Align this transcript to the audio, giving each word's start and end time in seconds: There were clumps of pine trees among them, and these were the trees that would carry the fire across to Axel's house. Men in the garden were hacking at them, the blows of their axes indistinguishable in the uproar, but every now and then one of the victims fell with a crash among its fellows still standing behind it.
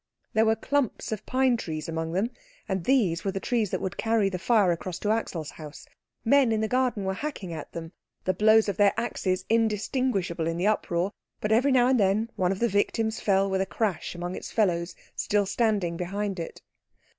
There 0.33 0.45
were 0.47 0.55
clumps 0.55 1.11
of 1.11 1.27
pine 1.27 1.57
trees 1.57 1.87
among 1.87 2.13
them, 2.13 2.31
and 2.67 2.85
these 2.85 3.23
were 3.23 3.29
the 3.31 3.39
trees 3.39 3.69
that 3.69 3.79
would 3.81 3.97
carry 3.97 4.29
the 4.29 4.39
fire 4.39 4.71
across 4.71 4.97
to 4.97 5.11
Axel's 5.11 5.51
house. 5.51 5.85
Men 6.25 6.51
in 6.51 6.59
the 6.59 6.67
garden 6.67 7.03
were 7.03 7.13
hacking 7.13 7.53
at 7.53 7.71
them, 7.73 7.91
the 8.23 8.33
blows 8.33 8.67
of 8.67 8.77
their 8.77 8.95
axes 8.97 9.45
indistinguishable 9.47 10.47
in 10.47 10.57
the 10.57 10.65
uproar, 10.65 11.11
but 11.39 11.51
every 11.51 11.71
now 11.71 11.85
and 11.85 11.99
then 11.99 12.31
one 12.35 12.51
of 12.51 12.57
the 12.57 12.67
victims 12.67 13.19
fell 13.19 13.47
with 13.47 13.61
a 13.61 13.67
crash 13.67 14.15
among 14.15 14.33
its 14.33 14.49
fellows 14.51 14.95
still 15.15 15.45
standing 15.45 15.97
behind 15.97 16.39
it. 16.39 16.63